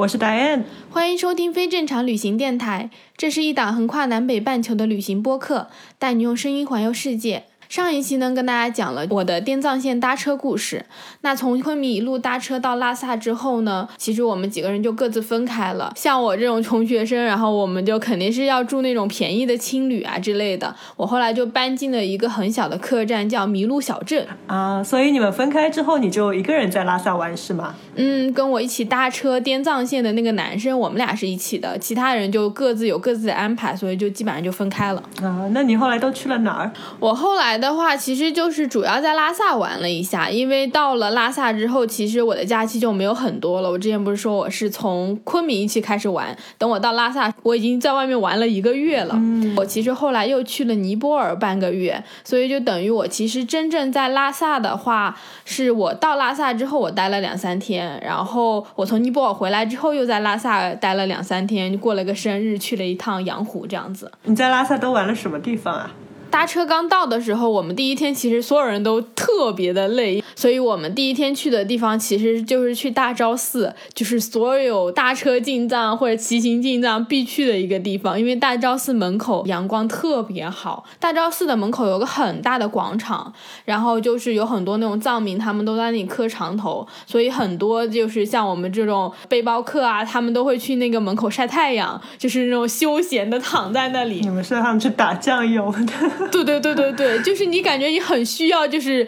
[0.00, 2.88] 我是 Diane，欢迎收听非正常旅行电台。
[3.18, 5.68] 这是一档横跨南北半球的旅行播客，
[5.98, 7.44] 带你用声音环游世界。
[7.70, 10.84] 上一期呢，跟大家讲了我的滇藏线搭车故事。
[11.20, 15.92] 那从昆明一路搭车到拉萨之后呢，其实我们几个人就各自分开了。
[15.94, 20.74] 像我这种穷学生，然后我们就肯定是要住那种便宜的青旅啊之类的。
[20.96, 24.82] 我后来就搬进了一个很小的客栈，叫麋鹿小镇啊。
[24.82, 27.76] 所以你们分开之后，你就一个人在拉萨玩是吗？
[27.94, 35.00] 嗯，跟我一起搭车滇藏线的那个男生，我们俩是一起的，其他人就各自有各自的安排，所以就基本上就分开了。
[35.22, 36.72] 啊，那你后来都去了哪儿？
[36.98, 37.59] 我后来。
[37.60, 43.70] 的话，其实就是主要在拉萨玩了一下，因为到了拉萨之后，其实我的假期就没有很多了。
[43.70, 49.14] 我之前不是说我是从昆明一起开始玩，等我到拉萨，我已经在外面玩了一个月了。
[49.16, 64.10] 嗯，我其实后来又去了尼泊尔半个月，所以就等于我其实真正在拉萨的话，是我到拉萨之后我待了两三天，然后我从尼泊尔回来之后又在拉萨待了两三天，过了个生日，去了一趟羊湖这样子。
[64.24, 65.90] 你在拉萨都玩了什么地方啊？
[66.30, 78.18] 搭车刚到的时候，我们第一天其实所有人都特别的累，所以我们第一天去的地方其实就是去大昭寺，就是所有搭车进藏或者骑行进藏必去的一个地方。
[78.18, 83.32] 因为大昭寺门口阳光特别好，大昭寺的门口有个很大的广场，
[83.64, 94.20] 然后就是有很多那种藏民，他们都在那里磕长头，所以很多就是像我们这种背包客啊，他们都会去那个门口晒太阳，就是那种休闲的躺在那里。
[94.20, 96.19] 你们是他们去打酱油的？
[96.28, 99.06] 对对对对对，就是你感觉你很需要，就是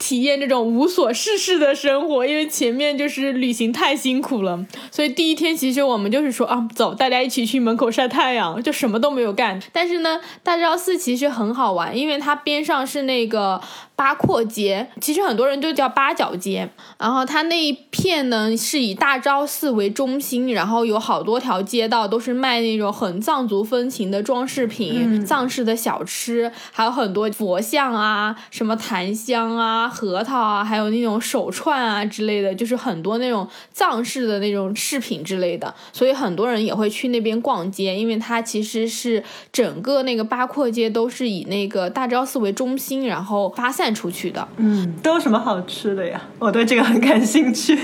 [0.00, 9.60] 体验这种无所事事的生活，因为前面就是旅行太辛苦了，所以第一天其实我们就是说啊，走，大家一起去门口晒太阳，就什么都没有干。
[9.72, 13.60] 但是呢，大昭寺其实很好玩，因为它边上是那个。
[14.00, 16.66] 八廓街其实很多人就叫八角街，
[16.96, 43.90] 然后它那一片呢是以大昭寺为中心，然后有好多条街道都是卖那种很藏族风情的装饰品、藏式的小吃，还有很多佛像啊、什么檀香啊、核桃啊，还有那种手串啊之类的，就是很多那种藏式的那种饰品之类的，所以很多人也会去那边逛街，因为它其实是整个那个八廓街都是以那个大昭寺为中心，然后发散。
[43.92, 46.22] 出去的，嗯，都有什么好吃的呀？
[46.38, 47.76] 我对这个很感兴趣。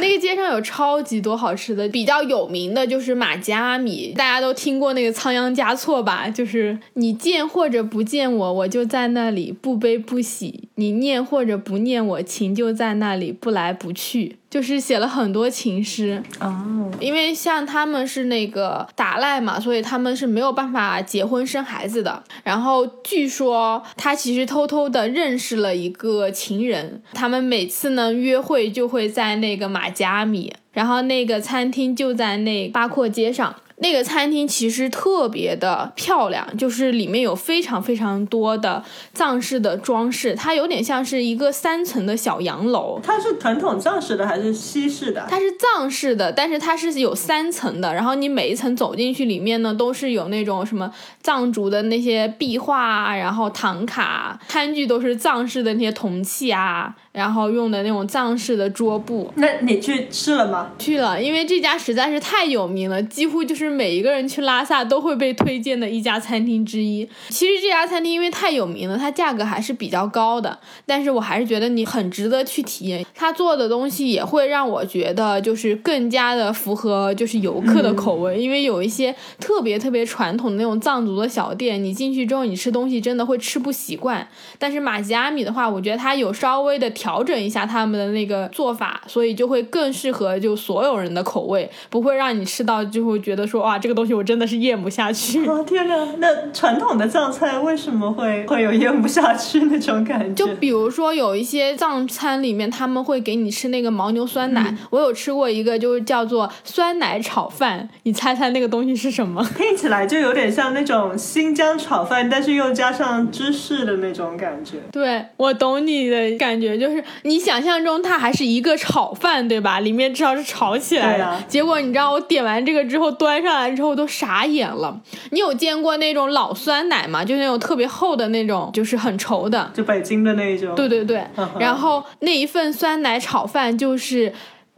[0.00, 6.30] 那个街上有超级多好吃的，比较有名的就是马加米，大家都听过那个仓央嘉措吧？
[6.30, 14.36] 就是你见或者不见我，我就在那里不悲不喜；你念或者不念我，情就在那里不来不去。
[14.48, 22.22] 就是写了很多情诗哦，因为像他们是那个打赖嘛，所以他们是没有办法结婚生孩子的。
[22.42, 33.56] 然后据说他其实偷偷的认识了一个情人，他们每次呢约会就会在那个马加米，然后那个餐厅就在那八廓街上。
[33.78, 38.82] 那个餐厅其实特别的漂亮，就是里面有非常非常多的
[39.12, 42.98] 藏式的装饰，它有点像是一个三层的小洋楼。
[43.02, 45.26] 它是传统藏式的还是西式的？
[45.28, 47.92] 它是藏式的，但是它是有三层的。
[47.92, 50.90] 然后你每一层走进去，里面呢都是有那种什么
[51.22, 56.94] 藏族的那些壁画啊，然后唐卡，餐具都是藏式的那些铜器啊。
[57.16, 60.72] 然后用的那种藏式的桌布，那你去吃了吗？
[60.78, 67.08] 去了，因为这家实在是太有名了，几乎就是每一个人去拉萨都会被推荐的一家餐厅之一。
[67.30, 73.02] 其实这家餐厅因为太有名了，它价格还是比较高的，但是我还是觉得你很值得去体验。
[73.14, 84.28] 他做的东西也会让我觉得就是更加的符合就是游客的口味，因为有一些特别特别传统的那种藏族的小店，你进去之后你吃东西真的会吃不习惯。
[84.58, 87.05] 但是马吉阿米的话，我觉得它有稍微的调。
[87.06, 95.46] 调整一下他们的那个做法，所以就会更适合就所有人的口味，不会让你吃到就会觉得说哇这个东西我真的是咽不下去。
[95.46, 100.44] 哦天哪，那传统的藏菜为什么会会有咽不下去那种感觉？
[100.44, 109.48] 就比如说有一些藏餐里面他们会给你吃那个牦牛酸奶，我有吃过一个就是叫做酸奶炒饭，你猜猜那个东西是什么？
[109.56, 114.78] 听起来就有点像那种新疆炒饭，但是又加上芝士的那种感觉。
[114.90, 116.95] 对我懂你的感觉，就是。
[116.96, 119.80] 就是你想象中它还是一个炒饭，对吧？
[119.80, 121.26] 里面至少是炒起来的。
[121.26, 124.98] 啊结果你知道我点完这个之后端上来之后都傻眼了。
[125.30, 127.22] 你有见过那种老酸奶吗？
[127.22, 129.70] 就那种特别厚的那种，就是很稠的。
[129.74, 130.74] 就北京的那一种。
[130.74, 131.22] 对对对
[131.58, 134.32] 然后那一份酸奶炒饭就是。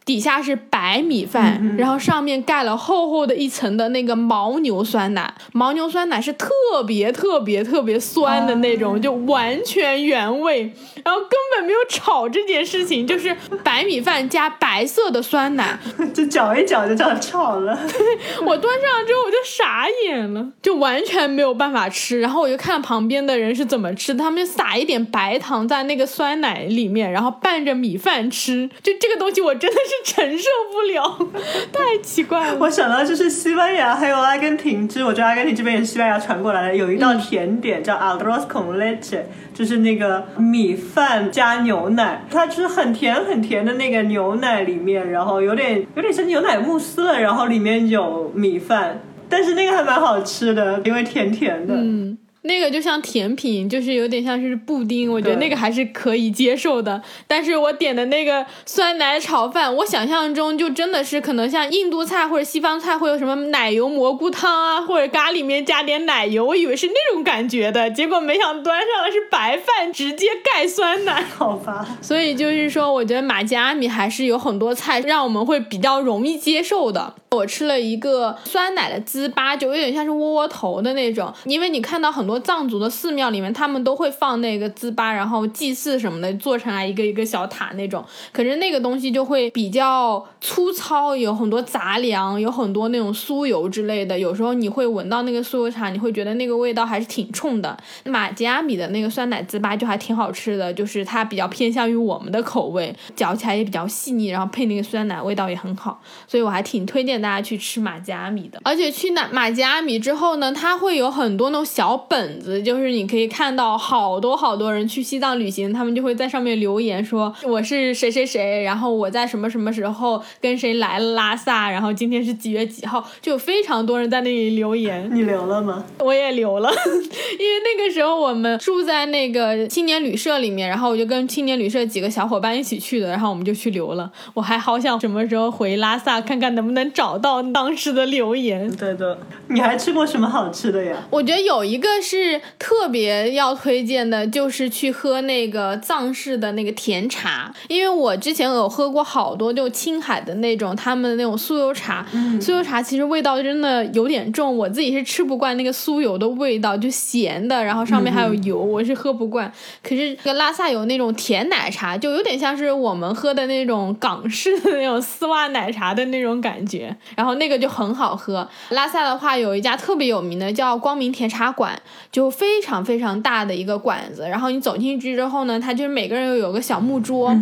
[0.08, 5.34] 底下是白米饭，嗯然后上面盖了厚厚的一层的那个牦牛酸奶。
[5.52, 6.48] 牦牛酸奶是特
[6.86, 10.72] 别特别特别酸的那种，哦就完全原味，
[11.04, 15.78] 然后根本没有炒这件事情，就是白米饭加白色的酸奶。
[16.14, 17.78] 就搅一搅就这样炒了。
[18.46, 22.18] 我端上来之后我就傻眼了，就完全没有办法吃。
[22.18, 28.66] 然后我就看旁边的人是怎么吃的，他们就撒一点白糖在那个酸奶里面，然后拌着米饭吃。
[28.82, 31.30] 就这个东西我真的是承受不了，
[31.72, 32.58] 太奇怪了。
[32.60, 39.20] 我想到就是西班牙还有阿根廷，就是我觉得阿根廷这边也是西班牙传过来的，有一道甜点叫 arroz con leche，
[39.54, 51.74] 就是那个米饭加牛奶，它就是很甜很甜的那个牛奶里面，然后有点有点像牛奶慕斯了，然后里面有米饭，但是那个还蛮好吃的，因为甜甜的。
[51.74, 52.16] 嗯，
[52.48, 57.00] 那个就像甜品，就是有点像是布丁，我觉得那个还是可以接受的。
[57.26, 71.22] 但是我点的那个酸奶炒饭，我想象中就真的是可能像印度菜或者西方菜会有什么奶油蘑菇汤啊，或者咖喱里面加点奶油，我以为是那种感觉的，结果没想端上来是白饭直接盖酸奶。
[71.36, 77.14] 好吧，所以就是说，我觉得马吉阿米还是有很多菜让我们会比较容易接受的。
[77.30, 88.02] 我吃了一个酸奶的糍粑，就有点像是窝窝头的那种，因为你看到很多藏族的寺庙里面，他们都会放那个糍粑，然后祭祀什么的，做成来一个一个小塔那种。
[88.32, 94.18] 可是那个东西就会比较粗糙，有很多杂粮，有很多那种酥油之类的。
[94.18, 97.76] 有时候你会闻到那个酥油茶，你会觉得那个味道还是挺冲的。
[98.04, 108.58] 马吉阿米的那个酸奶糍粑就还挺好吃的，就是它比较偏向于我们的口味，嚼起来也比较细腻，然后配那个酸奶味道也很好，所以我还挺推荐大家去吃马吉阿米的。
[108.64, 125.08] 而且去那马吉阿米之后呢，它会有很多那种小本子，就是你可以看到好多好多人去西藏旅行，他们就会在上面留言说我是谁谁谁，然后我在什么什么时候跟谁来了拉萨，然后今天是几月几号，就有非常多人在那里留言。
[125.12, 125.84] 你留了吗？
[126.00, 126.70] 我也留了，
[127.38, 134.10] 因为那个时候我们住在那个青年旅社里面，然后我就跟青年旅社几个小伙伴一起去的，然后我们就去留了。
[134.34, 138.70] 我还好想什么时候回拉萨看看能不能找到当时的留言。
[138.76, 139.16] 对的。
[139.50, 140.94] 你还吃过什么好吃的呀？
[141.08, 152.06] 我觉得有一个是特别要推荐的，就是去喝那个藏式的那个甜茶，因为我之前有喝过好多就青海的那种他们的那种酥油茶，
[152.38, 159.50] 酥油茶其实味道真的有点重，我自己是吃不惯那个酥油的味道，就咸的，然后上面还有油，我是喝不惯。
[159.82, 168.48] 可是这个拉萨有那种甜奶茶，就有点像是我们喝的那种港式的那种丝袜奶茶的那种感觉，然后那个就很好喝。
[168.70, 171.80] 拉萨的话有一家特别有名的叫光明甜茶馆，
[172.10, 177.34] 就非常非常大的一个馆子，然后你走进去之后呢，它就是每个人有个小木桌，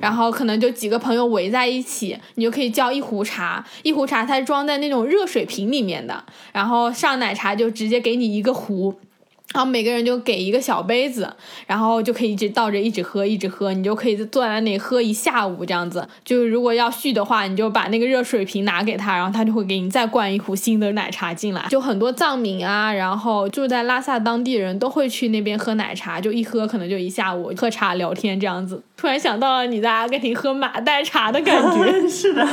[0.00, 8.94] 然后可能就几个朋友围在一起，你就可以叫一壶茶，一壶茶它是装在那种热水瓶里面的，然后上奶茶就直接给你一个壶。
[9.52, 11.30] 然后每个人就给一个小杯子，
[11.66, 16.08] 然后就可以一直倒着一直喝，一直喝，你就可以坐在那里喝一下午这样子。
[16.24, 21.66] 就是如果要续的话，你就把那个热水瓶拿给他，然后他就会给你再灌一壶新的奶茶进来。
[21.68, 28.82] 就很多藏民啊，然后住在拉萨当地人都会去那边喝奶茶，就一喝可能就一下午，喝茶聊天这样子。
[28.96, 32.08] 突然想到了你在阿根廷喝马黛茶的感觉。
[32.08, 32.46] 是的。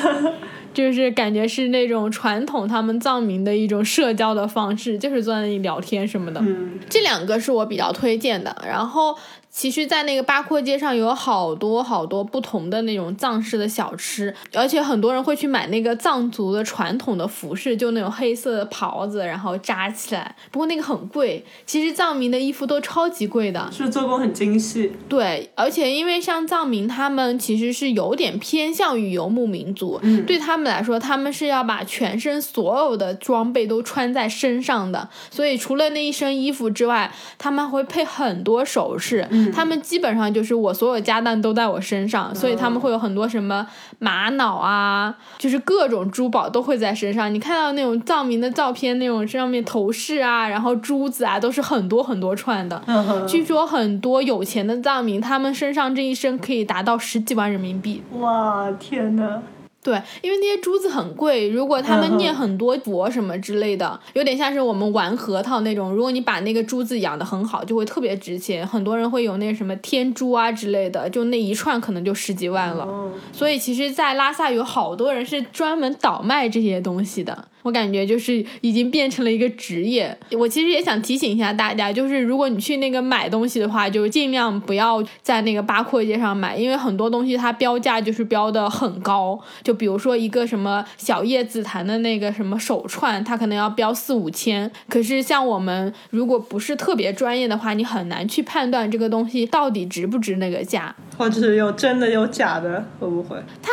[0.74, 6.40] 就是感觉是那种传统他们藏民的一种社交的方式，就是坐在那里聊天什么的。
[6.42, 8.56] 嗯，这两个是我比较推荐的。
[8.66, 9.18] 然后，
[9.52, 20.36] 其实，在那个八廓街上有好多好多不同的那种藏式的小吃，而且很多人会去买那个藏族的传统的服饰，就那种黑色的袍子，然后扎起来。
[20.52, 23.70] 不过那个很贵，其实藏民的衣服都超级贵的。
[23.72, 24.92] 是做工很精细？
[25.10, 43.66] 对，而且因为像藏民，他们其实是有点偏向于游牧民族，嗯对他们来说，他们是要把全身所有的装备都穿在身上的，所以除了那一身衣服之外，他们会配很多首饰，他们基本上就是我所有家当都在我身上，所以他们会有很多什么
[44.00, 47.34] 玛瑙啊，就是各种珠宝都会在身上。
[47.34, 52.82] 你看到那种藏民的照片，那种上面头饰啊，然后珠子啊，都是很多很多串的。
[52.88, 58.02] 嗯，据说很多有钱的藏民，他们身上这一身可以达到十几万人民币。
[58.20, 59.42] 哇，天呐！
[59.82, 65.92] 对，因为那些珠子很贵，如果他们念很多佛什么之类的，有点像是我们玩核桃那种。
[65.92, 68.68] 如果你把那个珠子养得很好，就会特别值钱。
[68.68, 72.86] 很多人会有那什么天珠啊之类的，就那一串可能就十几万了。
[73.32, 77.48] 所以其实，在拉萨有好多人是专门倒卖这些东西的。
[77.62, 80.18] 我感觉就是已经变成了一个职业。
[80.32, 89.38] 我其实也想提醒一下大家，就是如果你去那个买东西的话，就尽量不要在那个八廓街上买，因为很多东西它标价就是标的很高。
[89.62, 94.70] 就比如说一个什么小叶紫檀的那个什么手串，它可能要标四五千。
[94.88, 103.38] 可是像我们如果不是特别专业的话，你很难去判断这个东西到底值不值那个价，或者是有真的有假的，会不会？
[103.62, 103.70] 它。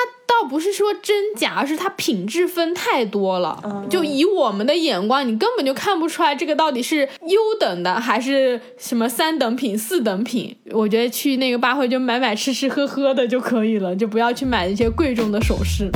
[0.47, 3.61] 倒不是说真假，而是它品质分太多了。
[3.91, 10.57] 就以我们的眼光，你根本就看不出来这个到底是优等的还是什么三等品、四等品。
[10.71, 15.91] 我觉得去那个八会就买买吃吃喝喝的就可以了，就不要去买那些贵重的首饰。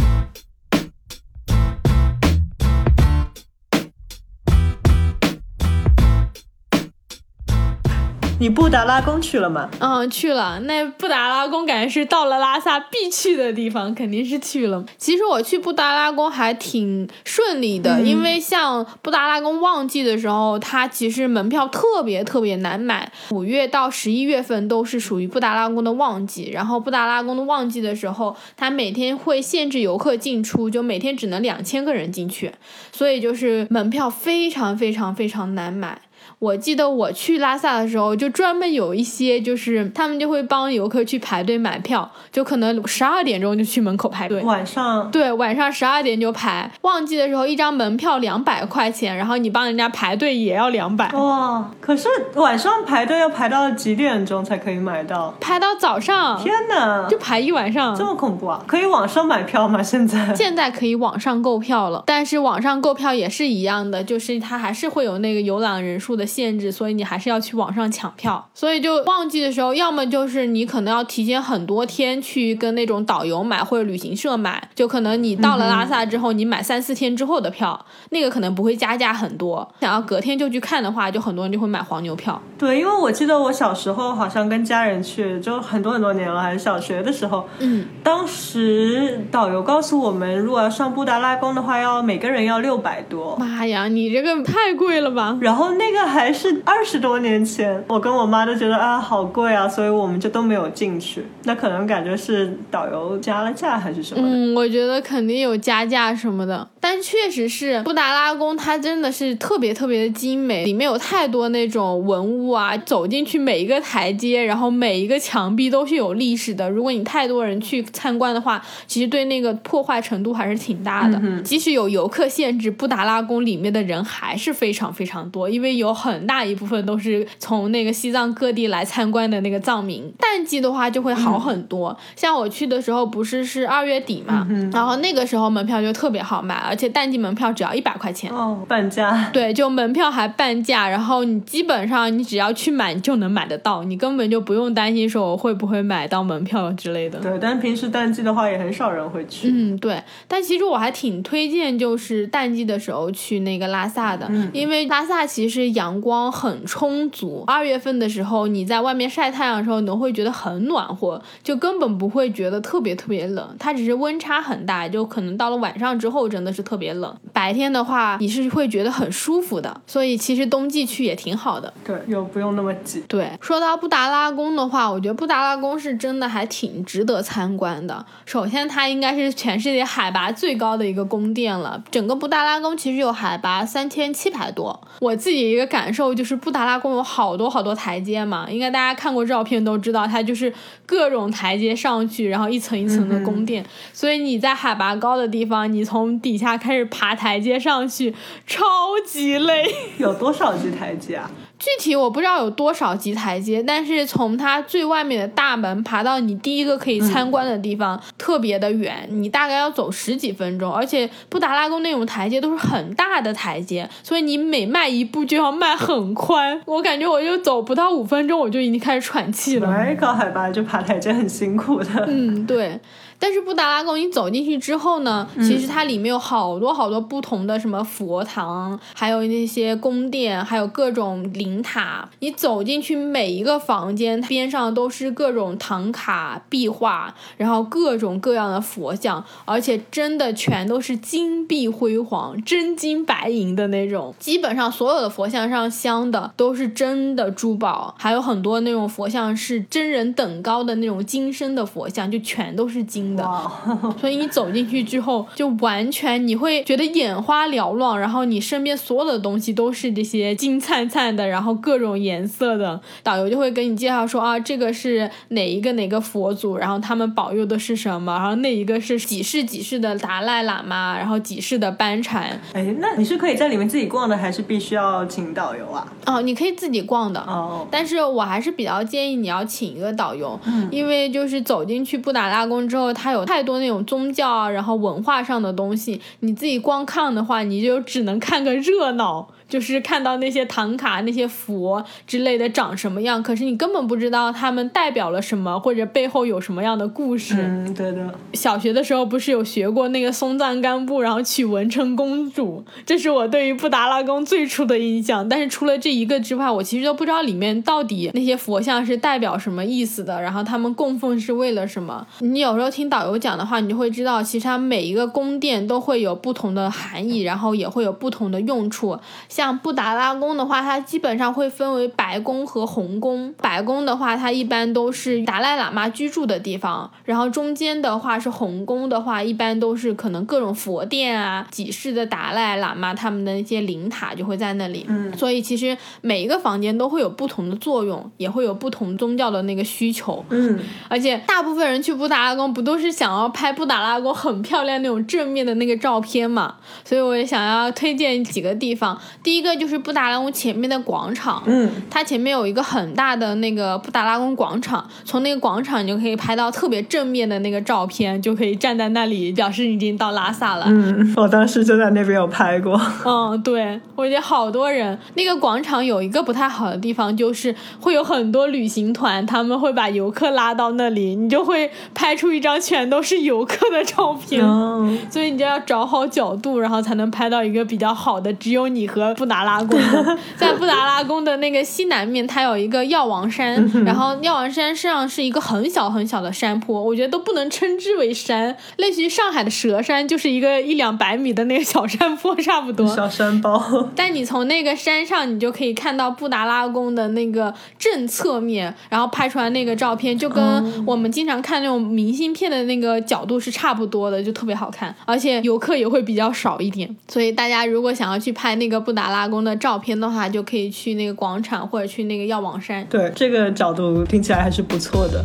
[8.40, 9.68] 你布达拉宫去了吗？
[9.80, 10.59] 嗯，去了。
[10.61, 14.82] 那布达拉宫感觉是到了拉萨必去的地方，肯定是去了。
[14.97, 23.12] 其实我去布达拉宫还挺顺利的，因为像布达拉宫旺季的时候，它其实门票特别特别难买。
[23.30, 32.50] 五月到十一月份都是属于布达拉宫的旺季，然后布达拉宫的旺季的时候，它每天会限制游客进出，就每天只能两千个人进去，
[32.90, 36.00] 所以就是门票非常非常非常难买。
[36.40, 44.40] 我记得我去拉萨的时候，就专门有一些，就是他们就会帮游客去排队买票，就可能十二点钟就去门口排队。
[44.40, 46.73] 晚上对，晚上十二点就排。
[46.80, 51.11] 旺季的时候，一张门票两百块钱，然后你帮人家排队也要两百。
[51.12, 51.70] 哇！
[51.78, 55.35] 可是晚上排队要排到几点钟才可以买到？
[55.38, 56.42] 排到早上。
[56.42, 57.06] 天哪！
[57.06, 58.64] 就排一晚上，这么恐怖啊！
[58.66, 59.82] 可以网上买票吗？
[59.82, 60.32] 现在？
[60.35, 66.30] 现在可以网上购票了，但是网上购票也是一样的，就是它还是会有那个游览人数的。
[66.31, 68.49] 限制，所以你还是要去网上抢票。
[68.55, 79.69] 所以就旺季的时候，要么就是你可能要提前很多天去跟那种导游买或者旅行社买，就可能你到了拉萨之后，你买三四天之后的票，那个可能不会加价很多。
[79.81, 82.41] 想要隔天就去看的话，就很多人就会买黄牛票。
[82.57, 87.49] 对，因为我记得我小时候好像跟家人去，就很多很多年了，还是小学的时候。
[87.59, 93.37] 嗯，当时导游告诉我们，如果要上布达拉宫的话，要每个人要六百多。
[93.37, 95.37] 妈呀，你这个太贵了吧？
[95.41, 96.20] 然后那个还。
[96.21, 101.25] 还是二十多年前，我跟我妈都觉得啊好贵啊，所以我们就都没有进去。
[101.45, 104.21] 那可能感觉是导游加了价还是什么？
[104.23, 106.69] 嗯，我觉得肯定有加价什么的。
[106.79, 116.69] 但确实是布达拉宫，它真的是特别特别的精美，里面有太多那种文物啊，走进去每一个台阶，然后每一个墙壁都是有历史的。
[116.69, 121.19] 如果你太多人去参观的话，其实对那个破坏程度还是挺大的。
[121.43, 126.10] 即使有游客限制，布达拉宫里面的人还是非常非常多，因为有很。
[126.11, 130.12] 很大一部分都是从那个西藏各地来参观的那个藏民。
[130.19, 139.31] 淡季的话就会好很多，像我去的时候不是是二月底嘛，然后那个时候门票就特别好买，而且淡季门票只要一百块钱哦，半价。
[139.33, 147.19] 对，就门票还半价，然后你基本上你只要去买就能买得到，你根本就不用担心说我会不会买到门票之类的。
[147.21, 149.50] 对，但平时淡季的话也很少人会去。
[149.52, 150.02] 嗯，对。
[150.26, 156.00] 但其实我还挺推荐就是淡季的时候去那个拉萨的，因为拉萨其实阳。
[156.00, 163.57] 光很充足，二月份的时候你在外面晒太阳的时候，你都会觉得很暖和，就根本不会觉得特别特别冷。
[163.59, 167.14] 它只是温差很大，就可能到了晚上之后真的是特别冷。
[167.33, 171.73] 白天的话你是会觉得很舒服的，所以其实冬季去也挺好的。
[171.85, 173.04] 对，又不用那么挤。
[173.07, 178.07] 对，说到布达拉宫的话，我觉得布达拉宫是真的还挺值得参观的。
[178.25, 181.83] 首先，它应该是全世界海拔最高的一个宫殿了。
[181.90, 184.80] 整个布达拉宫其实有海拔三千七百多。
[185.00, 185.89] 我自己一个感。
[185.90, 190.52] 感受就是布达拉宫有好多好多台阶嘛，应该大家看过照片都知道，它就是
[190.87, 193.66] 各种台阶上去，然后一层一层的宫殿。
[193.92, 198.14] 所以你在海拔高的地方，你从底下开始爬台阶上去，
[198.47, 198.64] 超
[199.04, 199.64] 级累。
[199.99, 201.28] 有多少级台阶啊？
[201.61, 210.73] 具体我不知道有多少级台阶，但是从它最外面的大门爬到你第一个可以参观的地方，特别的远，你大概要走十几分钟。
[210.73, 216.59] 而且布达拉宫那种台阶都是很大的台阶，所以你每迈一步就要迈很宽。
[216.64, 219.69] 我感觉我就走不到五分钟，我就已经开始喘气了。
[220.00, 222.07] 高海拔就爬台阶很辛苦的。
[222.09, 222.81] 嗯，对。
[223.21, 232.09] 但是布达拉宫你走进去之后呢，其实它里面有好多好多不同的什么佛堂，还有那些宫殿，还有各种灵塔。
[232.21, 244.15] 你走进去每一个房间边上都是各种唐卡壁画，然后各种各样的佛像，而且真的全都是金碧辉煌、真金白银的那种。
[244.19, 253.25] 基本上所有的佛像上镶的都是真的珠宝，还有很多那种佛像是真人等高的那种金身的佛像，就全都是金的。
[254.00, 262.81] 所以你走进去之后，就完全你会觉得眼花缭乱，然后你身边所有的东西都是这些金灿灿的，然后各种颜色的。
[263.02, 272.40] 导游就会给你介绍说啊，这个是哪一个哪个佛祖，然后他们保佑的是什么，然后那一个是几世几世的达赖喇嘛，然后几世的班禅。
[272.52, 275.87] 哎，那你是可以在里面自己逛的，还是必须要请导游啊？
[276.07, 280.38] 哦，你可以自己逛的哦，但是我还是比较建议你要请一个导游，
[280.71, 289.26] 因为就是走进去布达拉宫之后，它有太多那种宗教啊，然后文化上的东西，你自己光看的话，你就只能看个热闹。
[289.50, 297.35] 就是看到那些唐卡、那些佛之类的长什么样，可是你根本不知道他们代表了什么，或者背后有什么样的故事。
[297.37, 298.14] 嗯，对的。
[298.33, 305.28] 小学的时候不是有学过那个松赞干布，然后娶文成公主，这是我对于布达拉宫最初的印象。
[305.28, 312.07] 但是除了这一个之外，我其实都不知道里面到底那些佛像是代表什么意思的，然后他们供奉是为了什么。
[312.21, 318.99] 你有时候听导游讲的话，你就会知道，其实它每一个宫殿都会有不同的含义，然后也会有不同的用处。
[319.28, 323.35] 像布达拉宫的话，它基本上会分为白宫和红宫。
[323.40, 334.85] 白宫的话，它一般都是达赖喇嘛居住的地方；然后中间的话是红宫的话，一般都是可能各种佛殿啊、几世的达赖喇嘛他们的那些灵塔就会在那里。
[334.88, 340.25] 嗯，所以其实每一个房间都会有不同的作用，也会有不同宗教的那个需求。
[340.30, 346.56] 嗯，而且大部分人去布达拉宫不都是想要拍布达拉宫很漂亮那种正面的那个照片嘛？
[346.85, 348.99] 所以我也想要推荐几个地方。
[349.23, 360.65] 第一个就是布达拉宫前面的广场，嗯，它前面有一个很大的那个布达拉宫广场，从那个广场你就可以拍到特别正面的那个照片，就可以站在那里表示你已经到拉萨了。
[360.69, 362.81] 嗯，我当时就在那边有拍过。
[363.05, 364.99] 嗯，对，我觉得好多人。
[365.15, 374.45] 那个广场有一个不太好的地方，就是会有很多旅行团，他们会把游客拉到那里，你就会拍出一张全都是游客的照片。
[374.45, 379.78] 哦，所以你就要找好角度，然后才能拍到一个比较好的，只有你和布达拉宫。
[380.35, 383.54] 在布达拉宫的那个西南面，它有一个药王山，
[383.85, 392.88] 然后药王山上是一个很小很小的山坡，我觉得都不能称之为山，类似于上海的蛇山，就是一个一两百米的那个小山坡差不多。
[392.88, 393.62] 小山包。
[393.94, 406.96] 但你从那个山上，你就可以看到布达拉宫的那个正侧面，然后拍出来那个照片，就跟我们经常看那种明信片的那个角度是差不多的，就特别好看，而且游客也会比较少一点。
[407.09, 412.87] 所以大家如果想要去拍那个布达拉宫的照片的话，就可以去那个广场或者去那个药王山。
[412.88, 415.25] 对，这个角度听起来还是不错的。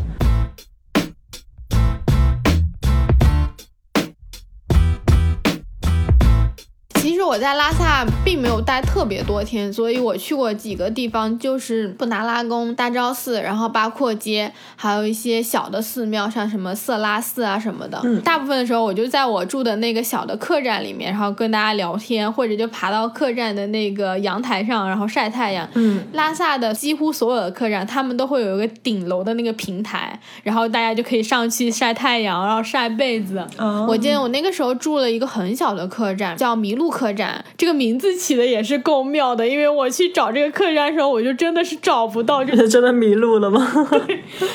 [7.26, 18.00] 我在拉萨并没有待特别多天，所以我去过几个地方，就是布达拉宫、大昭寺，然后八廓街，还有一些小的寺庙，像什么色拉寺啊什么的。
[18.04, 25.68] 嗯大部分的时候，我就在我住的那个小的客栈里面，然后跟大家聊天，或者就爬到客栈的那个阳台上，然后晒太阳。
[25.74, 33.44] 嗯，拉萨的几乎所有的客栈，他们都会有一个顶楼的那个平台，然后大家就可以上去晒太阳，然后晒被子。
[33.58, 37.44] 哦我记得我那个时候住了一个很小的客栈，叫麋鹿客栈。
[37.58, 42.44] 这个名字起的也是够妙的，因为我去找这个客栈的时候，我就真的是找不到。
[42.44, 43.66] 就这 真的迷路了吗？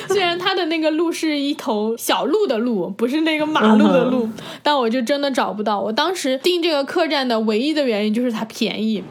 [0.07, 4.29] 虽然它的那个路是一头小路的路，不是那个马路的路，
[4.61, 5.81] 但我就真的找不到。
[5.81, 9.03] 我当时订这个客栈的唯一的原因就是它便宜。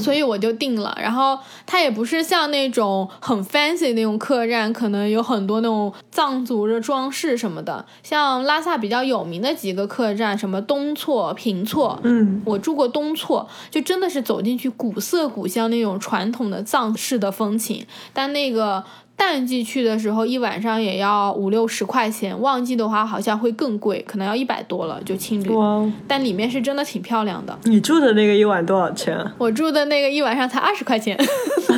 [0.00, 7.84] 所以我就订了，然后它也不是像那种很 fancy 那种客栈，可能有很多那种藏族的装饰什么的。
[8.02, 18.84] 像拉萨比较有名的几个客栈，什么东措、平措，嗯，我住过东措，就真的是走进去古色古香那种传统的藏式的风情，但那个。
[19.16, 25.50] 淡季去的时候，一晚上也要五六十块钱；旺季的话，好像会更贵，可能要一百多了，就青旅。
[26.06, 27.58] 但里面是真的挺漂亮的。
[27.64, 29.34] 你住的那个一晚多少钱啊？
[29.38, 31.16] 我住的那个一晚上才二十块钱。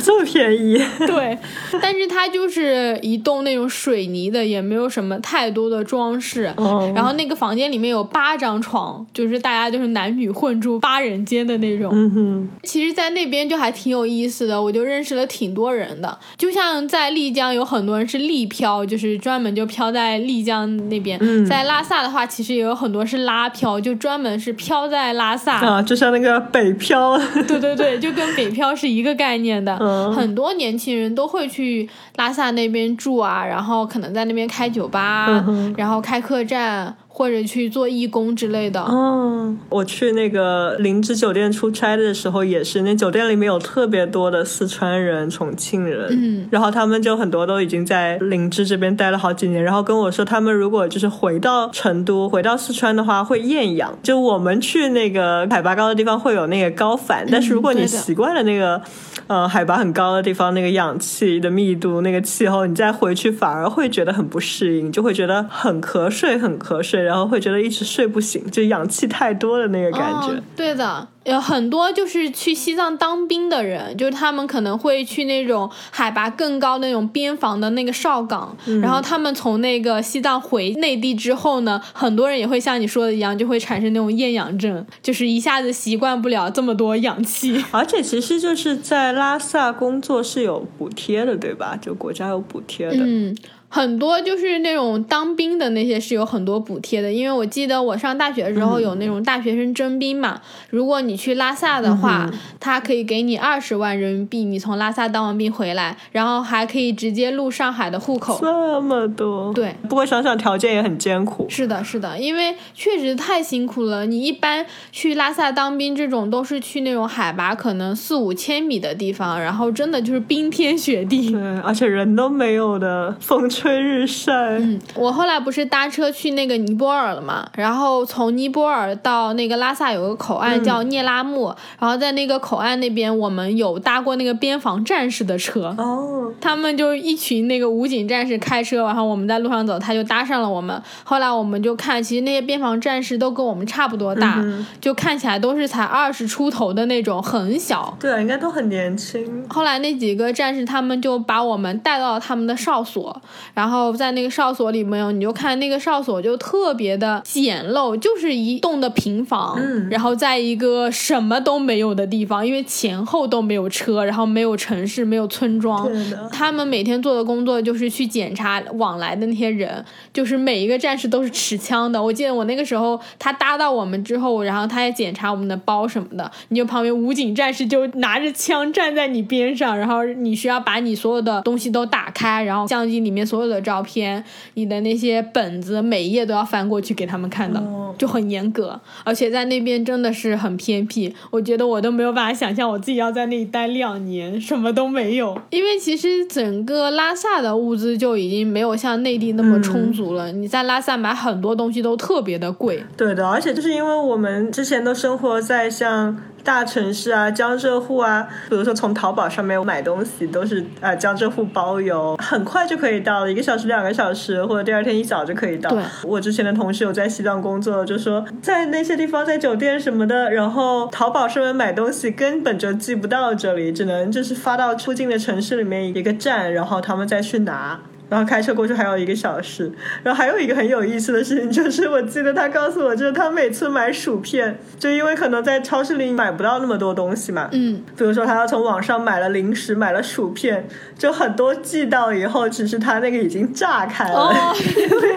[0.03, 0.77] 这么便宜？
[1.07, 1.37] 对，
[1.81, 6.53] 但是它就是一栋那种水泥的，也没有什么太多的装饰。
[6.57, 11.91] 哦然后那个房间里面有八张床，就是大家就是男女混住八人间的那种。
[11.93, 16.17] 嗯哼，其实，在那边就还挺有意思的，我就认识了挺多人的。
[16.37, 21.19] 就像在丽丽江有很多人是丽漂，就是专门就漂在丽江那边。
[21.45, 25.57] 在拉萨的话，其实也有很多是拉漂，就专门是漂在拉萨。
[25.59, 27.15] 啊，就像那个北漂。
[27.47, 29.77] 对对对，就跟北漂是一个概念的。
[29.79, 36.95] 嗯很多年轻人都会去拉萨那边住啊，然后可能在那边开酒吧，嗯然后开客栈。
[37.19, 38.79] 或者去做义工之类的。
[38.79, 53.93] 哦，我去那个林芝酒店出差的时候也是，那酒店里面有特别多的四川人、重庆人，嗯，然后他们就很多都已经在林芝这边待了好几年，然后跟我说，他们如果就是回到成都、回到四川的话，会厌氧。
[54.01, 58.81] 就我们去那个海拔高的地方会有那个高反，但是如果你习惯了那个
[59.27, 70.39] 呃海拔很高的地方，那个氧气的密度、那个气候，你再回去反而会觉得很不适应，就会觉得很瞌睡、很瞌睡，然后会觉得一直睡不醒，就氧气太多的那个感觉。
[70.55, 87.63] 对的，有很多就是去西藏当兵的人，就是他们可能会去那种海拔更高那种边防的那个哨岗，嗯然后他们从那个西藏回内地之后呢，很多人也会像你说的一样，就会产生那种厌氧症，就是一下子习惯不了这么多氧气。
[87.71, 91.77] 而且其实就是在拉萨工作是有补贴的，对吧？
[91.81, 92.97] 就国家有补贴的。
[92.99, 93.35] 嗯，
[93.67, 108.39] 很多就是那种当兵的那些是有很多补贴的，因为我记得我上大学的时候有那种大学生征兵嘛，如果你去拉萨的话，他可以给你二十万人民币，你从拉萨当完兵回来，然后还可以直接入上海的户口。
[108.39, 111.45] 这么多，对，不过想想条件也很艰苦。
[111.49, 114.05] 是的，是的，因为确实太辛苦了。
[114.05, 121.31] 你一般去拉萨当兵，这种都是去那种海拔可能四五千米的地方，然后真的就是冰天雪地。
[121.31, 124.31] 对，而且人都没有的，风吹日晒。
[124.59, 135.73] 嗯，我后来不是搭车去那个尼泊尔了嘛，然后从尼泊尔到那个拉萨有个口岸叫聂拉木，然后在那个口岸那边，我们有搭过那个边防战士的车。
[135.77, 140.81] 哦，他们就一群那个武警战士开车，然后我们在路上走，他就搭上了我们。
[141.03, 144.43] 后来我们就看，其实那些边防战士都跟我们差不多大，
[144.79, 147.97] 就看起来都是才二十出头的那种，很小。
[147.99, 149.45] 对啊，应该都很年轻。
[149.49, 153.21] 后来那几个战士他们就把我们带到了他们的哨所，
[153.53, 165.89] 然后在那个哨所里面，你就看那个哨所就特别的简陋，就是一栋的平房，嗯然后在一个什么都没有的地方，因为前后都没有车，然后没有城市，没有村庄。
[166.31, 172.01] 他们每天做的工作就是去检查往来的那些人，就是每一个战士都是持枪的。
[172.01, 184.23] 我记得我那个时候，他搭到我们之后，然后他也检查我们的包什么的，你就旁边武警战士就拿着枪站在你边上，然后你需要把你所有的东西都打开，然后相机里面所有的照片、
[184.53, 188.79] 你的那些本子，每一页都要翻过去给他们看的，哦就很严格。
[189.03, 195.39] 而且在那边真的是很偏僻，我觉得我都没有办法想象我自己要在那里待两年，什么都没有。
[195.49, 202.83] 因为其实整个拉萨的物资就已经没有像内地那么充足了，你在拉萨买很多东西都特别的贵。
[202.97, 215.83] 对的，而且就是因为我们之前都生活在像大城市啊、江浙沪啊，比如说从淘宝上面买东西都是呃江浙沪包邮，很快就可以到了，一个小时、两个小时，或者第二天一早就可以到对。
[216.03, 227.79] 我之前的同事有在西藏工作，就说在那些地方，在酒店什么的，然后淘宝上面买东西根本就寄不到这里，只能就是发到附近的城市里面一个站，然后他们再去拿。
[228.09, 229.71] 然后开车过去还有一个小时，
[230.03, 240.67] 然后还有一个很有意思的事情，就是我记得他告诉我，就是他每次买薯片，就因为可能在超市里买不到那么多东西嘛，嗯，比如说他要从网上买了零食，买了薯片，
[240.97, 244.55] 就很多寄到以后，只是他那个已经炸开了，哦。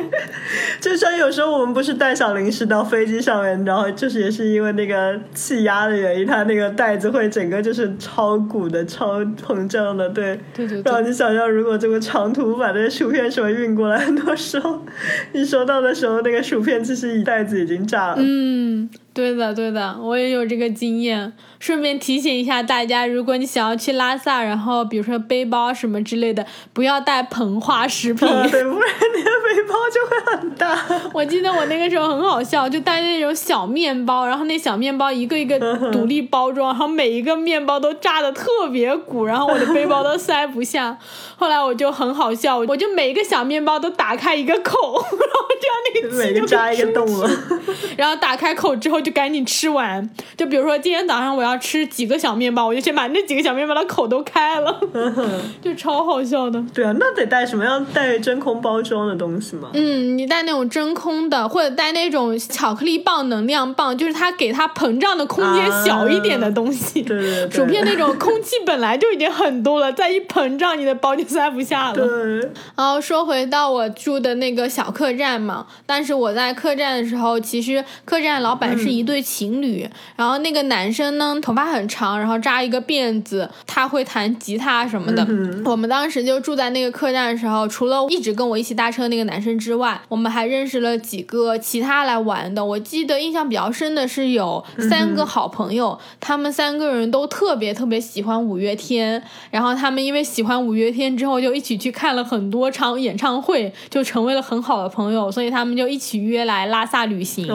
[0.81, 10.39] 就像有时候我们不是带小零食到飞机上面，然后就是也是因为那个气压的原因，它那个袋子会整个就是超鼓的、超膨胀的，对。
[10.53, 14.85] 对对然后，你想象，如果这个长途把这薯片什么运过来，很多时候
[15.33, 18.17] 你收到的时候，那个薯片其实一袋子已经炸了。
[18.19, 21.33] 嗯，对的对的，我也有这个经验。
[21.63, 28.27] 顺便提醒一下大家，如果你想要去拉萨，然后比如说背包什么之类的，不要带膨化食品。
[28.27, 30.77] 啊，对， 不然你的背包就会很大。
[31.13, 35.57] 我记得我那个时候很好笑，就带那种小面包，然后那小面包一个一个
[35.93, 40.99] 独立包装，然后每一个面包都炸的特别鼓，然后我的背包都塞不下。
[41.37, 47.31] 后来我就很好笑，我就每一个小面包都打开一个口， 然后这样那个气每个就扎一个洞了。
[47.97, 50.11] 然后打开口之后就赶紧吃完。
[50.37, 54.81] 就比如说今天早上我要吃几个小面包，我就先把那几个小面包的口都开了，
[55.63, 56.63] 就超好笑的。
[56.75, 59.71] 对啊，那得带什么样带真空包装的东西吗？
[59.75, 67.03] 嗯，你带那种真空的，或者带那种巧克力棒、能量棒，就是它给它膨胀的空间小一点的东西。
[67.03, 71.95] 对对对，薯片那种空气本来就已经很多了，再一膨胀，你的包就塞不下了。
[71.95, 72.51] 对。
[72.77, 85.27] 然后说回到我住的那个小客栈嘛，但是我在客栈的时候，其实客栈老板是一对情侣，然后那个男生呢头发很长，然后扎一个辫子，他会弹吉他什么的。
[85.65, 92.65] 我们当时就住在那个客栈的时候，除了一直跟我一起搭车那个男生之外，我们还认识了几个其他来玩的。
[92.65, 107.53] 我记得印象比较深的是有三个好朋友，他们三个人都特别特别喜欢五月天，然后他们因为喜欢五月天之后，就一起去看了很多场演唱会，就成为了很好的朋友，所以他们就一起约来拉萨旅行。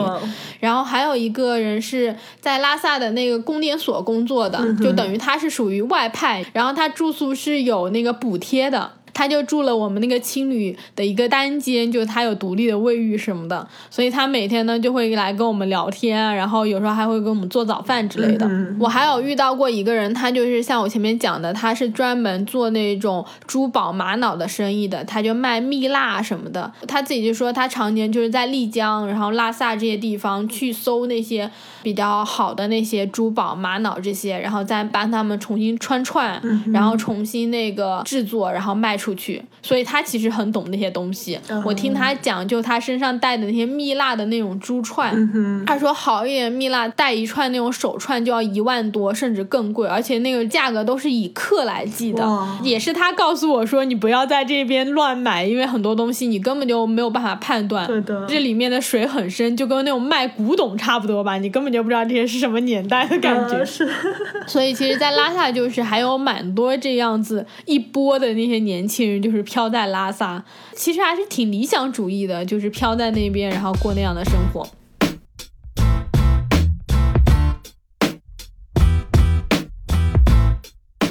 [0.58, 8.92] 然后还有一个人是在拉萨的那个供电所工作的，就等于他是属于外派，然后他住宿是有那个补贴的。
[9.18, 18.48] 他就住了我们那个青旅的一个单间，就他有独立的卫浴什么的，所以他每天呢就会来跟我们聊天，然后有时候还会给我们做早饭之类的。
[18.78, 26.72] 我还有遇到过一个人，他就是像我前面讲的，他是专门做那种珠宝玛瑙的生意的，他就卖蜜蜡什么的。
[26.86, 31.50] 他自己就说他常年就是在丽江，然后拉萨这些地方去搜那些
[31.82, 36.40] 比较好的那些珠宝玛瑙这些，然后再帮他们重新穿串，
[36.72, 39.07] 然后重新那个制作，然后卖出。
[39.08, 41.38] 出去，所以他其实很懂那些东西。
[41.64, 52.22] 我听他讲，就他身上带的那些蜜蜡的那种珠串，他说好一点蜜蜡带一串那种手串就要一万多，甚至更贵，而且那个价格都是以克来计的。
[52.62, 57.86] 也是他告诉我说，你不要在这边乱买，因为很多东西你根本就没有办法判断。
[57.86, 63.64] 对的，这里面的水很深，就跟那种卖古董差不多吧，你根本就不知道这些是什么年代的感觉。
[63.64, 63.88] 是，
[64.46, 69.08] 所以其实，在拉萨就是还有蛮多这样子一波的那些年轻。
[69.08, 70.42] 人就是飘在拉萨，
[70.74, 74.66] 其实还是挺理想主义的，就是飘在那边，然后过那样的生活。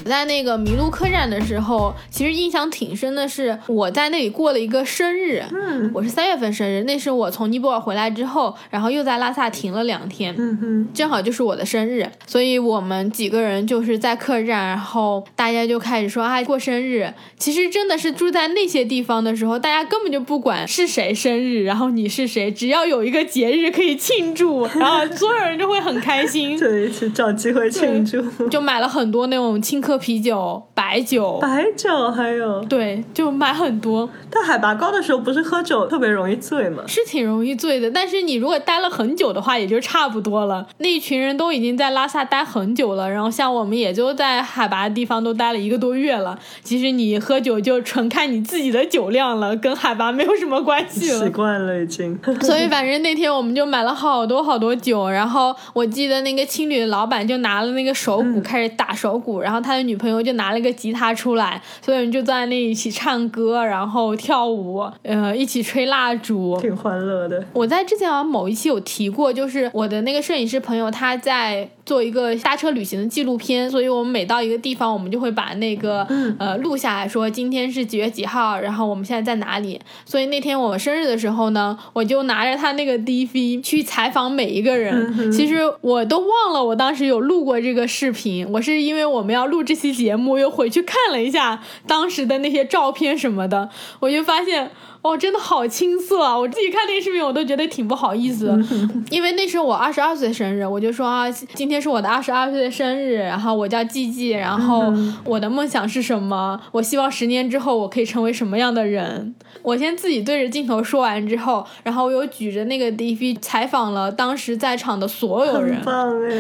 [0.08, 5.44] 在那个麋鹿客栈的时候，其实印象挺深的是，我在那里过了一个生日。
[5.52, 10.34] 嗯，我是三月份生日，那是我从尼泊尔回来之后，然后又在拉萨停了两天。
[10.38, 17.14] 嗯哼，正好就是我的生日，所以我们几个人就是在客栈，然后大家就开始说啊过生日。
[17.38, 29.97] 其实真的是住在那些地方的时候，大家根本就不管是谁生日，然后你是谁，只要有一个节日可以庆祝，然后所有人就会很开心， 对一起找机会庆祝，就买了很多那种庆客。
[29.98, 34.10] 啤酒、白酒、白酒还有对，就买很多。
[34.30, 36.84] 但海拔高的时候，不是喝酒特别容易醉吗？
[36.88, 40.68] 是挺容易醉的，但是你如果待了很久的话，也就差不多了。
[40.78, 46.38] 那一群人都已经在拉萨待很久了，然后像我们也就在海拔的地方都待了一个多月了。
[46.64, 51.26] 其实你喝酒就纯看你自己的酒量了，跟海拔没有什么关系了。
[51.26, 52.18] 习惯了已经。
[52.42, 67.44] 所以反正那天我们就买了好多好多酒，然后我记得那个青旅的老板就拿了那个手鼓开始打手鼓，然后他的女朋友就拿了个吉他出来，所有人就在那一起唱歌，然后跳舞，呃，一起吹蜡烛，挺欢乐的。
[67.54, 76.06] 我在之前好像某一期有提过，就是我的那个摄影师朋友他在做一个搭车旅行的纪录片，所以我们每到一个地方，我们就会把那个
[76.38, 79.80] 呃录下来说今天是几月几号，然后我们现在在哪里。
[80.06, 85.32] 所以那天我生日的时候呢，我就拿着他那个 DV 去采访每一个人。
[85.32, 93.70] 其实我都忘了我当时有录过这个视频，我是因为我们要录这期节目，又回去看了一下当时的那些照片什么的，
[94.02, 94.70] 我就发现。
[95.08, 96.38] 哦，真的好青涩啊！
[96.38, 98.48] 我自己看那个视频，我都觉得挺不好意思，
[99.10, 104.94] 因为那是我二十二岁生日，我就说啊，今天是我的二十二岁的生日，然后我叫季季，然后
[105.24, 106.60] 我的梦想是什么？
[106.74, 109.34] 我希望十年之后我可以成为什么样的人？
[109.62, 115.82] 我先自己对着镜头说完之后，然后我又举着那个 DV 采访了当时在场的所有人，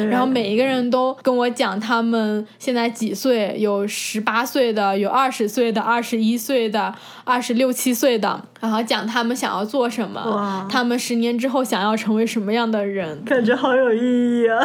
[0.09, 8.43] 然后每一个人都跟我讲他们现在几岁，有十八岁的，有二十岁的，二十一岁的，二十六七岁的。
[8.59, 14.59] 然后讲他们想要做什么，他们十年之后想要成为什么样的人，感觉好有意义啊！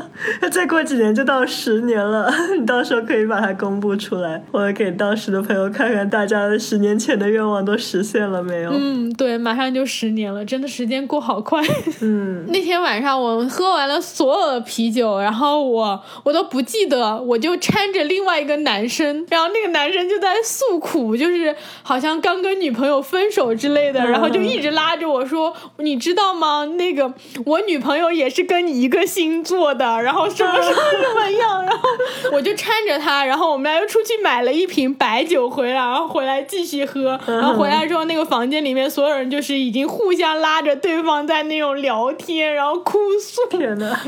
[0.50, 8.70] 再过几年就到十年了， 你到时候可以把它公布出来，或者给当时的朋友看看，大家的十年前的愿望都实现了没有？
[8.72, 11.62] 嗯，对，马上就十年了，真的时间过好快。
[12.00, 26.64] 嗯， 那天晚上我们喝完了所有的啤酒，然后我我都不记得，我就搀着另外一个男生，然后那个男生就在诉苦，就是好像刚跟女朋友分手之类的，然后就一直拉着我说：“你知道吗？
[26.76, 27.12] 那个
[27.44, 31.88] 我女朋友也是跟你一个星座的，然后什么什么怎么样？”然后
[32.32, 43.42] 我就搀着他，然后我们俩又出去买了一瓶白酒回来，然后回来继续喝， 然后回来之后那个房间里面所有人就是已经互相拉着对方在那种聊天，然后哭诉，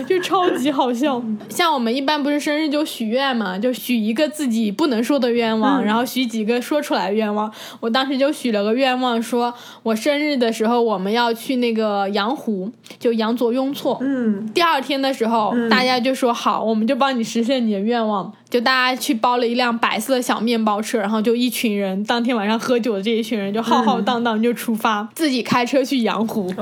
[0.08, 1.22] 就超级好笑。
[1.48, 7.52] 像我们一般不是生日就许愿嘛，就许一个自己不能说的愿望，然后许几个说出来的愿望。
[7.80, 9.52] 我当时就许了个愿望，说
[9.83, 13.98] 我生日的时候我们要去那个羊湖，就羊卓雍措。
[14.00, 18.33] 嗯，第二天的时候，大家就说好，我们就帮你实现你的愿望。
[18.50, 26.52] 就大家去包了一辆白色的小面包车，然后就一群人，当天晚上喝酒的这一群人就浩浩荡荡就出发，自己开车去羊湖。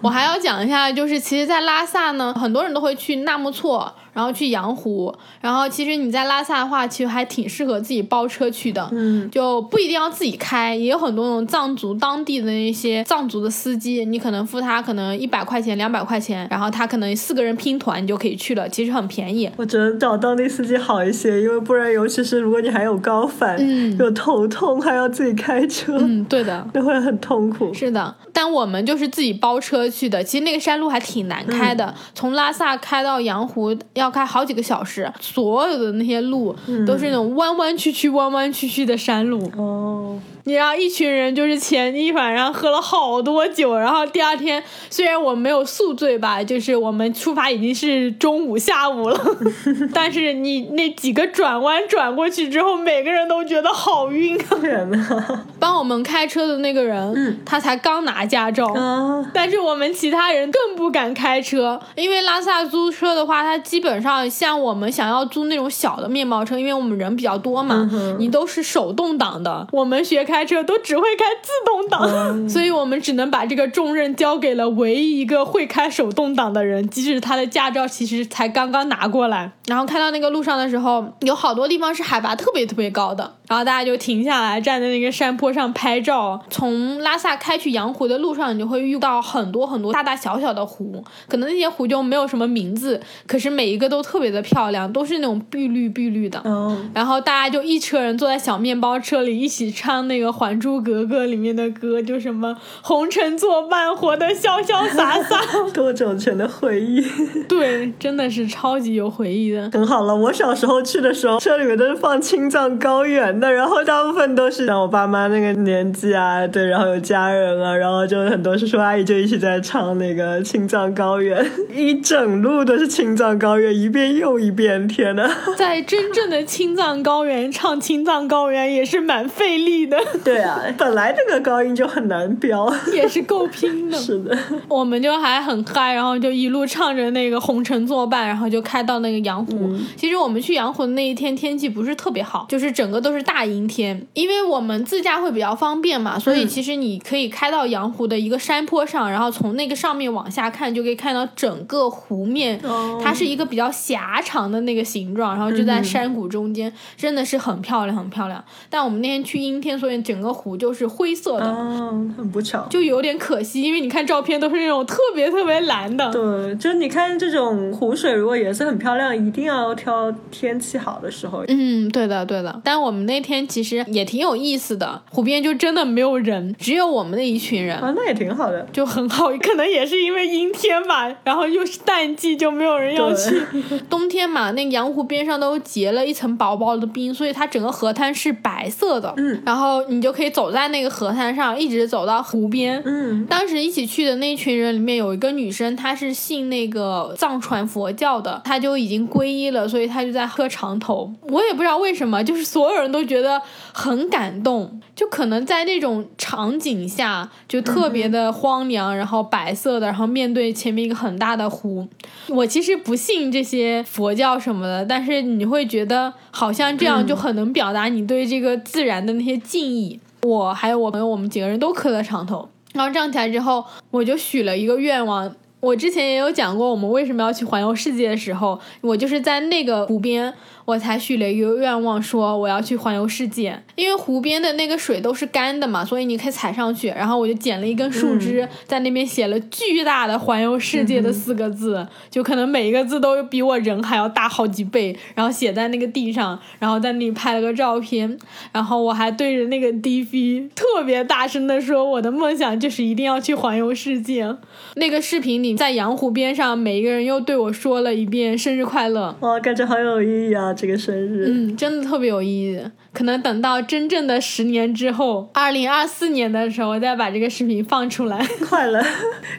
[0.00, 19.50] 我还要讲一下，就是其实，在拉萨呢，很多人都会去纳木错，然后去羊湖，然后其实你在拉萨的话，其实还挺适合自己包车去的，嗯，就不一定要自己开，也有很多那种藏族当地的那些藏族的司机，你可能付他可能一百块钱、两百块钱，然后他可能四个人拼团，你就可以去了，其实很便宜。
[19.58, 26.66] 我觉得找当地司机好一些，因为不然，尤其是如果你还有高反，嗯有头痛，还要自己开车，嗯，对的。
[26.72, 27.72] 那会很痛苦。
[27.74, 30.22] 是的，但我们就是自己包车去的。
[30.22, 36.54] 其实那个山路还挺难开的，从拉萨开到羊湖要开好几个小时，所有的那些路
[36.86, 39.50] 都是那种弯弯曲曲、弯弯曲曲的山路。
[39.56, 49.36] 哦，你让一群人就是前一晚上喝了好多酒，然后第二天虽然我没有宿醉吧，就是我们出发已经是中午下午了，
[49.92, 55.46] 但是你那几个转弯转过去之后，每个人都觉得好晕啊。
[55.58, 58.66] 帮我们开车的那个人，他才刚拿驾照。
[58.74, 69.66] 啊，但是我们其他人更不敢开车，因为拉萨租车的话，它基本上像我们想要租那种小的面包车，因为我们人比较多嘛，你都是手动挡的。
[69.72, 79.50] 我们学开车都只会开自动挡，所以我们只能把这个重任交给了唯一一个会开手动挡的人，即使他的驾照其实才刚刚拿过来。
[79.66, 80.89] 然后开到那个路上的时候，
[81.20, 86.40] 有好多地方是海拔特别特别高的，然后大家就停下来站在那个山坡上拍照。
[86.48, 96.40] 从拉萨开去羊湖的路上，你就会遇到很多很多大大小小的湖，可能那些湖就没有什么名字，可是每一个都特别的漂亮，都是那种碧绿碧绿的。
[96.44, 105.40] 嗯，然后大家就一车人坐在小面包车里，一起唱那个《还珠格格》里面的歌，就什么“红尘作伴，活得潇潇洒洒
[105.74, 107.02] 多种全的回忆，”。
[107.48, 109.70] 对，真的是超级有回忆的。
[109.72, 110.14] 很好了。
[110.14, 125.28] 我小时候去的时候，车里面都是放青藏高原的，然后大部分都是像我爸妈那个年纪啊，对，然后有家人啊，然后就很多叔叔阿姨就一起在唱那个青藏高原， 一整路都是青藏高原，一遍又一遍，天呐！
[125.56, 133.96] 在真正的青藏高原唱青藏高原也是蛮费力的，对啊，本来这个高音就很难飙， 也是够拼的。
[133.98, 134.36] 是的，
[134.68, 139.76] 我们就还很嗨，然后就一路唱着那个《红尘作伴》，然后就开到那个羊湖。
[139.96, 144.06] 其实我们去羊湖的那一天天气不是特别好，就是整个都是大阴天。
[144.14, 152.60] 因为我们自驾会比较方便嘛，所以其实你可以开到阳湖的一个山坡上，然后从那个上面往下看，就可以看到整个湖面。
[152.64, 158.42] 哦它是一个比较狭长的那个形状，然后就在山谷中间，真的是很漂亮，很漂亮。
[158.68, 161.46] 但我们那天去阴天，所以整个湖就是灰色的。
[161.46, 162.66] 哦，很不巧。
[162.70, 171.44] 就有点可惜，因为你看照片都是那种特别特别蓝的，对，就是你看这种湖水，如果颜色很漂亮，一定要挑天气好的时候。
[171.48, 172.60] 嗯，对的，对的。
[172.64, 178.66] 但我们那天其实也挺有意思的，湖边就真的没有人，只有我们的一群人，啊，那也挺好的。
[178.72, 179.28] 就很好。
[179.38, 183.42] 可能也是因为阴天吧，然后又是淡季，就没有人要去。
[183.88, 189.12] 冬天嘛，那个羊湖边上都结了一层薄薄的冰，所以它整个河滩是白色的。
[189.16, 192.80] 嗯，然后你就可以走在那个河滩上，一直走到湖边。
[192.84, 201.12] 嗯，当时一起去的那群人里面有一个女生，她是信那个藏传佛教的，她就已经皈依了，所以她就在喝长头。
[201.22, 203.40] 我也不知道为什么，就是所有人都觉得
[203.72, 211.86] 很感动，就可能在那种场景下就特别的荒凉，然后白色的，然后面对前面一个很大的湖。
[212.28, 220.00] 我其实不信这些佛教什么的，但是你会觉得好像这样就很能表达你对这个自然的那些敬意。
[220.22, 225.34] 我还有我朋友，我们几个人都磕了长头，然后站起来之后，我就许了一个愿望。
[225.60, 230.32] 我之前也有讲过，我们为什么要去环游世界的时候，我就是在那个湖边。
[230.70, 236.86] 我才许了一个愿望，说我要去环游世界，因为湖边的那个水都是干的嘛，所以你可以踩上去。
[236.88, 244.96] 然后我就捡了一根树枝，在那边写了巨大的“环游世界”的四个字，就可能每一个字都比我人还要大好几倍。
[245.16, 248.16] 然后写在那个地上，然后在那里拍了个照片。
[248.52, 254.36] 然后我还对着那个 DV 特别大声的说：“我的梦想就是一定要去环游世界。”
[254.76, 259.16] 那个视频里，在洋湖边上，每一个人又对我说了一遍“生日快乐”。
[259.20, 260.54] 哇，感觉好有意义啊！
[260.60, 262.60] 这个生日，嗯，真的特别有意义。
[262.92, 268.22] 可能等到真正的十年之后，二零二四年的时候，我再把这个视频放出来。
[268.46, 268.84] 快了，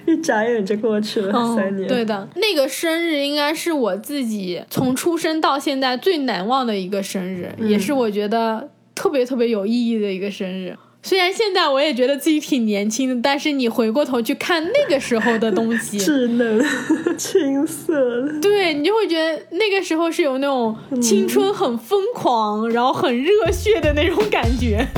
[0.07, 1.87] 一眨眼就过去了三年。
[1.87, 10.75] 对的，那个生日应该是我自己从出生到现在最难忘的一个生日，也是我觉得特别特别有意义的一个生日。
[11.03, 16.63] 虽然现在我也觉得自己挺年轻的，但是你回过头去看那个时候的东西， 稚嫩、
[17.17, 24.87] 青涩，对你就会觉得那个时候是有那种青春很疯狂，然后很热血的那种感觉。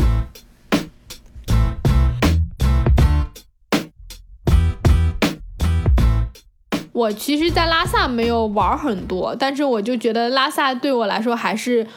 [6.92, 11.88] 我其实，在拉萨没有玩很多，但是我就觉得拉萨对我来说还是。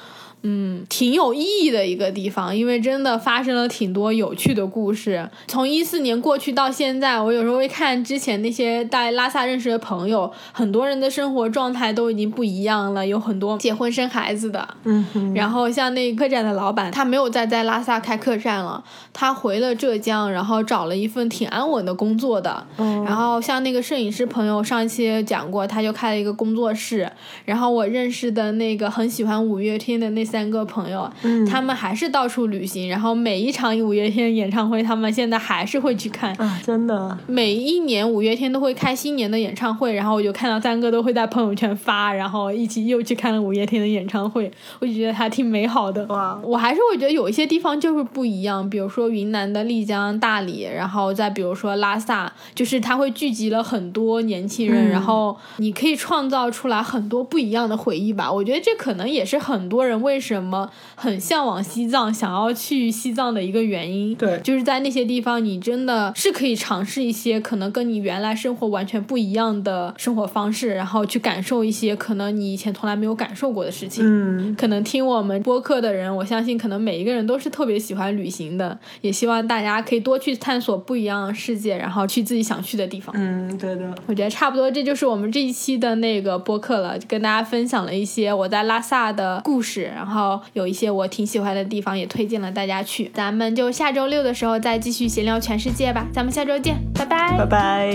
[0.48, 5.28] 嗯，挺有意义的一个地方，因为真的发生了挺多有趣的故事。
[5.48, 14.68] 从一四年过去到现在，我有时候会看之前那些在拉萨认识的朋友，很多人的生活状态都已经不一样了，有很多结婚生孩子的。
[14.84, 22.64] 嗯，然后像那客栈的老板，他没有再在拉萨开客栈了，他回了浙江，然后找了一份挺安稳的工作的。
[22.76, 27.10] 嗯，然后像那个摄影师朋友，上一期讲过，他就开了一个工作室。
[27.46, 30.26] 然后我认识的那个很喜欢五月天的那。
[30.26, 31.08] 三个朋友，
[31.48, 36.60] 他们还是到处旅行，然后每一场五月天演唱会，他们现在还是会去看啊！
[36.64, 46.04] 真的，每一年五月天都会开新年的演唱会，然后我就看到三哥都会在朋友圈发，然后一起又去看了五月天的演唱会，我就觉得还挺美好的。
[46.06, 46.38] 哇！
[46.42, 58.30] 我还是会觉得有一些地方就是不一样，比如说云南的丽江、大理，然后再比如说拉萨，就是它会聚集了很多年轻人，然后你可以创造出来很多不一样的回忆吧。
[58.30, 74.02] 我觉得这可能也是很多人为什么很向往西藏，想要去西藏的一个原因，对，就是在那些地方，你真的是可以尝试一些可能跟你原来生活完全不一样的生活方式，然后去感受一些可能你以前从来没有感受过的事情。
[74.06, 83.14] 嗯，可能听我们播客的人，我相信可能每一个人都是特别喜欢旅行的，也希望大家可以多去探索不一样的世界，然后去自己想去的地方。
[83.18, 90.40] 嗯，对的，我觉得差不多，这就是我们这一期的那个播客了，就跟大家分享了一些我在拉萨的故事，然然后。
[90.52, 93.10] 有一些我挺喜欢的地方，也推荐了大家去。
[93.12, 96.06] 咱们就下周六的时候再继续闲聊全世界吧。
[96.12, 97.90] 咱们下周见，拜拜，拜拜。